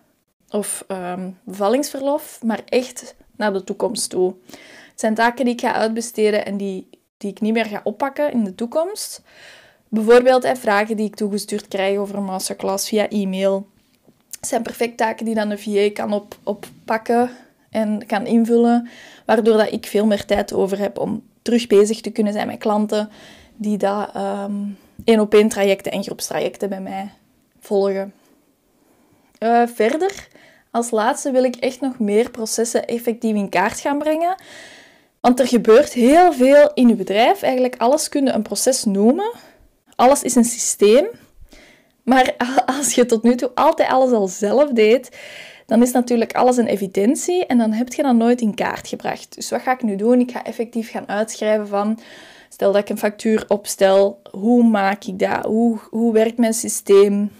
of 0.49 0.85
um, 0.87 1.37
bevallingsverlof, 1.43 2.39
maar 2.43 2.61
echt 2.65 3.15
naar 3.35 3.53
de 3.53 3.63
toekomst 3.63 4.09
toe. 4.09 4.35
Het 4.91 4.99
zijn 4.99 5.13
taken 5.13 5.45
die 5.45 5.53
ik 5.53 5.61
ga 5.61 5.73
uitbesteden 5.73 6.45
en 6.45 6.57
die, 6.57 6.89
die 7.17 7.31
ik 7.31 7.41
niet 7.41 7.53
meer 7.53 7.65
ga 7.65 7.81
oppakken 7.83 8.31
in 8.31 8.43
de 8.43 8.55
toekomst. 8.55 9.21
Bijvoorbeeld 9.89 10.43
hè, 10.43 10.55
vragen 10.55 10.95
die 10.97 11.05
ik 11.05 11.15
toegestuurd 11.15 11.67
krijg 11.67 11.97
over 11.97 12.15
een 12.15 12.23
masterclass 12.23 12.87
via 12.87 13.09
e-mail. 13.09 13.67
Het 14.39 14.47
zijn 14.47 14.63
perfect 14.63 14.97
taken 14.97 15.25
die 15.25 15.35
dan 15.35 15.49
een 15.49 15.59
VA 15.59 15.91
kan 15.93 16.13
op, 16.13 16.35
oppakken 16.43 17.29
en 17.69 18.05
kan 18.05 18.25
invullen, 18.25 18.89
waardoor 19.25 19.57
dat 19.57 19.71
ik 19.71 19.85
veel 19.85 20.05
meer 20.05 20.25
tijd 20.25 20.53
over 20.53 20.79
heb 20.79 20.99
om 20.99 21.23
terug 21.45 21.67
bezig 21.67 22.01
te 22.01 22.11
kunnen 22.11 22.33
zijn 22.33 22.47
met 22.47 22.57
klanten 22.57 23.09
die 23.55 23.77
dat 23.77 24.15
um, 24.15 24.77
één 25.03 25.19
op 25.19 25.33
één 25.33 25.49
trajecten 25.49 25.91
en 25.91 26.03
groepstrajecten 26.03 26.69
bij 26.69 26.81
mij 26.81 27.09
volgen. 27.59 28.13
Uh, 29.39 29.67
verder, 29.67 30.27
als 30.71 30.91
laatste 30.91 31.31
wil 31.31 31.43
ik 31.43 31.55
echt 31.55 31.81
nog 31.81 31.99
meer 31.99 32.29
processen 32.31 32.87
effectief 32.87 33.35
in 33.35 33.49
kaart 33.49 33.79
gaan 33.79 33.97
brengen. 33.97 34.35
Want 35.19 35.39
er 35.39 35.47
gebeurt 35.47 35.93
heel 35.93 36.33
veel 36.33 36.71
in 36.73 36.87
je 36.87 36.95
bedrijf. 36.95 37.41
Eigenlijk 37.41 37.75
alles 37.77 38.09
kun 38.09 38.25
je 38.25 38.31
een 38.31 38.41
proces 38.41 38.83
noemen. 38.83 39.31
Alles 39.95 40.21
is 40.21 40.35
een 40.35 40.45
systeem. 40.45 41.07
Maar 42.03 42.35
als 42.77 42.95
je 42.95 43.05
tot 43.05 43.23
nu 43.23 43.35
toe 43.35 43.51
altijd 43.55 43.89
alles 43.89 44.11
al 44.11 44.27
zelf 44.27 44.69
deed, 44.69 45.17
dan 45.65 45.81
is 45.81 45.91
natuurlijk 45.91 46.35
alles 46.35 46.57
een 46.57 46.67
evidentie 46.67 47.45
en 47.45 47.57
dan 47.57 47.71
heb 47.71 47.93
je 47.93 48.03
dat 48.03 48.15
nooit 48.15 48.41
in 48.41 48.53
kaart 48.53 48.87
gebracht. 48.87 49.35
Dus 49.35 49.49
wat 49.49 49.61
ga 49.61 49.71
ik 49.71 49.83
nu 49.83 49.95
doen? 49.95 50.19
Ik 50.19 50.31
ga 50.31 50.43
effectief 50.43 50.91
gaan 50.91 51.07
uitschrijven 51.07 51.67
van, 51.67 51.99
stel 52.49 52.71
dat 52.71 52.81
ik 52.81 52.89
een 52.89 52.97
factuur 52.97 53.45
opstel, 53.47 54.21
hoe 54.31 54.63
maak 54.63 55.03
ik 55.03 55.19
dat? 55.19 55.45
Hoe, 55.45 55.79
hoe 55.89 56.13
werkt 56.13 56.37
mijn 56.37 56.53
systeem? 56.53 57.31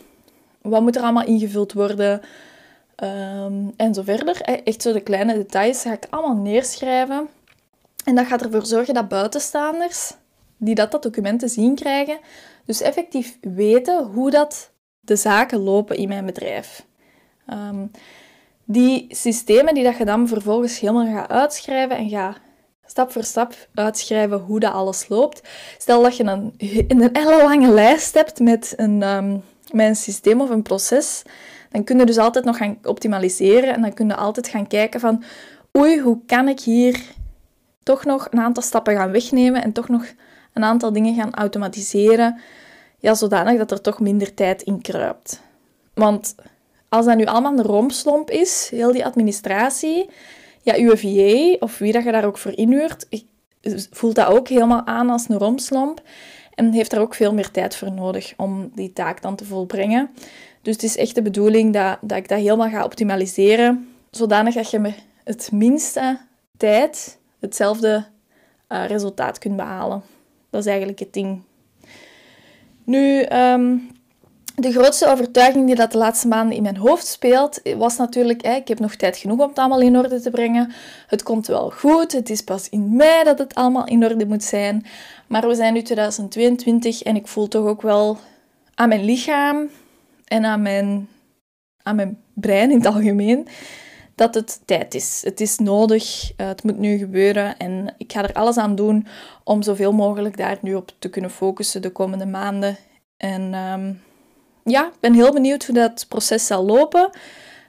Wat 0.62 0.82
moet 0.82 0.96
er 0.96 1.02
allemaal 1.02 1.26
ingevuld 1.26 1.74
worden? 1.74 2.22
Um, 3.04 3.74
en 3.78 3.94
zo 3.94 4.02
verder. 4.02 4.42
Echt 4.42 4.82
zo 4.82 4.94
de 4.94 5.02
kleine 5.02 5.34
details 5.34 5.82
ga 5.82 5.94
ik 5.94 6.08
allemaal 6.10 6.36
neerschrijven. 6.36 7.28
En 8.06 8.16
dat 8.16 8.26
gaat 8.26 8.42
ervoor 8.42 8.66
zorgen 8.66 8.94
dat 8.94 9.08
buitenstaanders, 9.08 10.14
die 10.58 10.76
dat, 10.76 10.92
dat 10.92 11.04
document 11.04 11.40
te 11.40 11.48
zien 11.48 11.76
krijgen, 11.76 12.20
dus 12.66 12.82
effectief 12.82 13.38
weten 13.42 14.04
hoe 14.04 14.32
dat 14.32 14.72
de 15.00 15.16
zaken 15.16 15.60
lopen 15.60 15.98
in 15.98 16.08
mijn 16.08 16.26
bedrijf. 16.26 16.86
Um, 17.50 17.92
die 18.64 19.06
systemen 19.10 19.74
die 19.74 19.84
dat 19.84 19.98
je 19.98 20.06
dan 20.06 20.28
vervolgens 20.28 20.80
helemaal 20.80 21.14
gaat 21.14 21.30
uitschrijven 21.30 21.98
en 21.98 22.10
gaat 22.10 22.38
stap 22.86 23.12
voor 23.12 23.24
stap 23.24 23.54
uitschrijven 23.74 24.40
hoe 24.40 24.60
dat 24.60 24.74
alles 24.74 25.08
loopt. 25.08 25.42
Stel 25.78 26.02
dat 26.02 26.18
je 26.18 26.24
een, 26.24 26.54
een 26.88 27.10
hele 27.14 27.44
lange 27.44 27.72
lijst 27.72 28.14
hebt 28.14 28.40
met 28.40 28.74
een, 28.76 29.02
um, 29.02 29.44
met 29.72 29.88
een 29.88 29.96
systeem 29.96 30.42
of 30.42 30.50
een 30.50 30.62
proces, 30.62 31.22
dan 31.72 31.84
kun 31.84 32.00
je 32.00 32.06
dus 32.06 32.18
altijd 32.18 32.46
nog 32.46 32.58
gaan 32.58 32.78
optimaliseren 32.84 33.74
en 33.74 33.82
dan 33.82 33.94
kun 33.94 34.08
je 34.08 34.16
altijd 34.16 34.48
gaan 34.48 34.68
kijken 34.68 35.00
van 35.00 35.24
oei, 35.78 36.02
hoe 36.02 36.20
kan 36.26 36.48
ik 36.48 36.60
hier 36.60 37.02
toch 37.84 38.06
nog 38.06 38.28
een 38.32 38.40
aantal 38.40 38.64
stappen 38.64 38.96
gaan 38.96 39.12
wegnemen 39.12 39.64
en 39.64 39.72
toch 39.72 39.90
nog 39.90 40.06
een 40.54 40.64
aantal 40.64 40.94
dingen 40.94 41.16
gaan 41.16 41.34
automatiseren, 41.34 42.40
ja, 43.00 43.14
zodanig 43.14 43.58
dat 43.58 43.72
er 43.72 43.82
toch 43.82 44.00
minder 44.00 44.34
tijd 44.34 44.62
in 44.62 44.82
kruipt. 44.82 45.42
Want 45.94 46.36
als 46.96 47.06
dat 47.06 47.18
nu 47.18 47.26
allemaal 47.26 47.58
een 47.58 47.64
rompslomp 47.64 48.30
is, 48.30 48.68
heel 48.72 48.92
die 48.92 49.06
administratie, 49.06 50.10
ja, 50.62 50.76
uw 50.76 50.96
VA, 50.96 51.56
of 51.60 51.78
wie 51.78 51.92
dat 51.92 52.04
je 52.04 52.12
daar 52.12 52.26
ook 52.26 52.38
voor 52.38 52.58
inhuurt, 52.58 53.08
voelt 53.92 54.16
dat 54.16 54.28
ook 54.28 54.48
helemaal 54.48 54.86
aan 54.86 55.10
als 55.10 55.30
een 55.30 55.38
rompslomp. 55.38 56.02
En 56.54 56.72
heeft 56.72 56.94
er 56.94 57.00
ook 57.00 57.16
veel 57.16 57.34
meer 57.34 57.52
tijd 57.52 57.76
voor 57.76 57.92
nodig 57.92 58.34
om 58.38 58.72
die 58.76 58.94
taak 58.94 59.22
dan 59.22 59.36
te 59.36 59.46
volbrengen. 59.46 60.10
Dus 60.62 60.74
het 60.74 60.84
is 60.84 60.98
echt 60.98 61.16
de 61.16 61.22
bedoeling 61.22 61.74
dat, 61.74 61.98
dat 62.02 62.18
ik 62.18 62.28
dat 62.28 62.40
helemaal 62.40 62.70
ga 62.70 62.84
optimaliseren, 62.84 63.90
zodanig 64.12 64.54
dat 64.54 64.72
je 64.72 64.80
met 64.80 64.96
het 65.24 65.50
minste 65.52 66.18
tijd 66.58 67.18
hetzelfde 67.40 68.06
uh, 68.70 68.86
resultaat 68.86 69.40
kunt 69.40 69.56
behalen. 69.56 70.02
Dat 70.50 70.62
is 70.62 70.68
eigenlijk 70.68 71.00
het 71.00 71.14
ding. 71.14 71.42
Nu, 72.84 73.22
ehm, 73.22 73.78
de 74.56 74.72
grootste 74.72 75.08
overtuiging 75.08 75.66
die 75.66 75.76
dat 75.76 75.92
de 75.92 75.98
laatste 75.98 76.28
maanden 76.28 76.56
in 76.56 76.64
mijn 76.64 76.78
hoofd 76.78 77.08
speelt, 77.08 77.62
was 77.78 77.98
natuurlijk, 77.98 78.42
ik 78.42 78.68
heb 78.68 78.80
nog 78.80 78.96
tijd 78.96 79.18
genoeg 79.18 79.40
om 79.40 79.50
het 79.50 79.60
allemaal 79.60 79.82
in 79.82 79.98
orde 79.98 80.22
te 80.22 80.30
brengen. 80.30 80.74
Het 81.08 81.24
komt 81.24 81.48
wel 81.48 81.70
goed, 81.70 82.12
het 82.12 82.30
is 82.30 82.42
pas 82.42 82.70
in 82.70 82.96
mei 82.96 83.24
dat 83.24 83.40
het 83.40 83.56
allemaal 83.56 83.86
in 83.86 84.04
orde 84.04 84.26
moet 84.26 84.44
zijn. 84.44 84.86
Maar 85.28 85.48
we 85.48 85.56
zijn 85.56 85.74
nu 85.74 85.82
2022 85.82 87.04
en 87.04 87.16
ik 87.16 87.28
voel 87.28 87.48
toch 87.48 87.66
ook 87.66 87.82
wel 87.82 88.18
aan 88.76 88.90
mijn 88.90 89.06
lichaam 89.06 89.70
en 90.26 90.46
aan 90.46 90.62
mijn, 90.62 91.08
aan 91.84 91.96
mijn 91.96 92.22
brein 92.34 92.72
in 92.72 92.78
het 92.78 92.86
algemeen 92.86 93.48
dat 94.16 94.36
het 94.36 94.62
tijd 94.66 94.94
is. 94.94 95.22
Het 95.24 95.42
is 95.42 95.58
nodig, 95.58 96.32
eh, 96.36 96.48
het 96.48 96.64
moet 96.64 96.78
nu 96.78 96.98
gebeuren 96.98 97.58
en 97.58 97.96
ik 97.98 98.12
ga 98.12 98.24
er 98.24 98.34
alles 98.34 98.58
aan 98.58 98.76
doen 98.76 99.08
om 99.44 99.62
zoveel 99.62 99.94
mogelijk 99.94 100.38
daar 100.38 100.58
nu 100.62 100.76
op 100.76 100.92
te 101.00 101.10
kunnen 101.10 101.32
focussen 101.32 101.82
de 101.82 101.92
komende 101.92 102.26
maanden. 102.26 102.78
En 103.18 103.54
ehm, 103.54 103.94
ja, 104.70 104.86
ik 104.86 105.00
ben 105.00 105.14
heel 105.14 105.34
benieuwd 105.34 105.66
hoe 105.66 105.76
dat 105.76 106.06
proces 106.10 106.46
zal 106.46 106.66
lopen, 106.66 107.10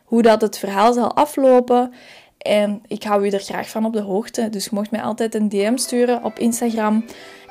hoe 0.04 0.22
dat 0.22 0.40
het 0.40 0.58
verhaal 0.58 0.92
zal 0.92 1.14
aflopen. 1.14 1.92
En 2.38 2.82
ik 2.86 3.02
hou 3.02 3.26
u 3.26 3.28
er 3.28 3.40
graag 3.40 3.68
van 3.68 3.84
op 3.84 3.92
de 3.92 4.00
hoogte. 4.00 4.48
Dus 4.50 4.70
mocht 4.70 4.90
mij 4.90 5.02
altijd 5.02 5.34
een 5.34 5.48
DM 5.48 5.76
sturen 5.76 6.24
op 6.24 6.38
Instagram. 6.38 7.04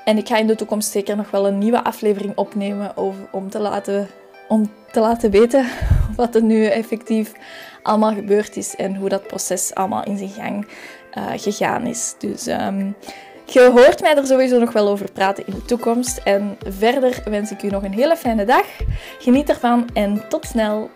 En 0.06 0.18
ik 0.18 0.28
ga 0.28 0.38
in 0.38 0.48
de 0.48 0.56
toekomst 0.56 0.92
zeker 0.92 1.16
nog 1.16 1.32
wel 1.32 1.48
een 1.48 1.58
nieuwe 1.58 1.84
aflevering 1.84 2.38
opnemen 2.38 2.98
om, 3.32 3.50
te 3.50 3.60
laten, 3.60 4.08
om 4.48 4.72
te 4.92 5.00
laten 5.00 5.32
weten 5.32 5.66
wat 6.16 6.36
er 6.36 6.44
nu 6.44 6.66
effectief 6.66 7.32
allemaal 7.84 8.14
gebeurd 8.14 8.58
is 8.58 8.76
en 8.76 8.96
hoe 8.96 9.10
dat 9.10 9.28
proces 9.28 9.74
allemaal 9.74 10.04
in 10.04 10.18
zijn 10.18 10.30
gang 10.30 10.68
uh, 11.18 11.32
gegaan 11.36 11.86
is. 11.86 12.16
Dus 12.20 12.48
um, 12.48 12.96
je 13.46 13.72
hoort 13.74 14.02
mij 14.02 14.16
er 14.16 14.26
sowieso 14.26 14.60
nog 14.60 14.72
wel 14.72 14.88
over 14.88 15.12
praten 15.12 15.48
in 15.48 15.54
de 15.54 15.66
toekomst. 15.66 16.18
En 16.18 16.58
verder 16.68 17.22
wens 17.26 17.52
ik 17.52 17.64
u 17.64 17.68
nog 17.68 17.84
een 17.84 17.94
hele 17.94 18.16
fijne 18.16 18.46
dag. 18.46 18.66
Geniet 19.20 19.50
ervan 19.50 19.90
en 19.94 20.28
tot 20.30 20.46
snel. 20.46 20.90